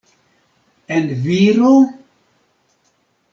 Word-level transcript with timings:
En 0.95 1.05
viro? 1.25 1.69